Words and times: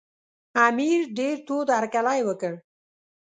امیر 0.67 0.99
ډېر 1.17 1.35
تود 1.47 1.67
هرکلی 1.77 2.19
وکړ. 2.25 2.53